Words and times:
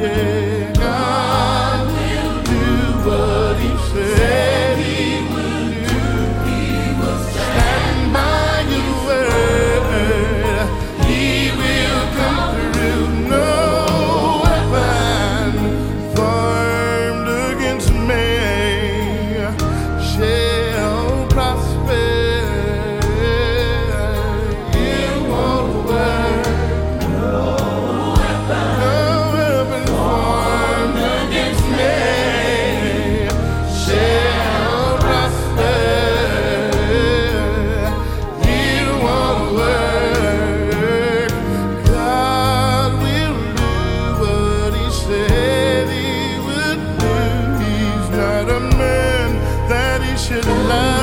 yeah. 0.00 0.39
should 50.20 50.44
love. 50.46 50.99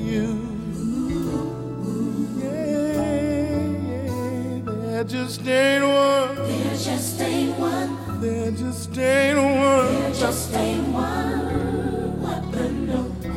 you. 0.00 0.26
There 5.00 5.04
just 5.04 5.46
ain't 5.46 5.84
one. 5.84 6.36
There 6.36 6.76
just 6.76 7.20
ain't 7.20 7.58
one. 7.58 8.20
There 8.20 8.50
just 8.50 8.98
ain't 8.98 9.38
one. 9.38 9.94
There 9.94 10.12
just 10.12 10.54
ain't 10.54 10.88
one. 10.88 11.60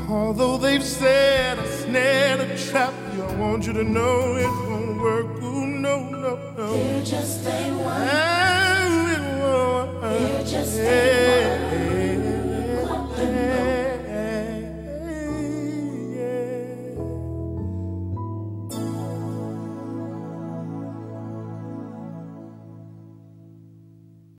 Although 0.09 0.57
they've 0.57 0.83
said 0.83 1.57
a 1.59 1.67
snare, 1.67 2.41
a 2.41 2.57
trap, 2.57 2.93
you 3.15 3.23
I 3.23 3.35
want 3.35 3.65
you 3.65 3.73
to 3.73 3.83
know 3.83 4.35
it 4.35 4.45
won't 4.69 4.99
work. 5.01 5.25
Ooh, 5.41 5.65
no, 5.65 6.09
no, 6.09 6.37
no. 6.57 6.73
There 6.73 7.03
just 7.03 7.47
ain't 7.47 7.77
one. 7.77 8.01
I 8.01 8.32